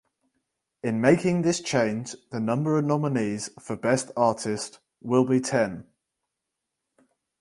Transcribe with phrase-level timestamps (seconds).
[0.81, 5.85] In making this change the number of nominees for Best Artist will be ten.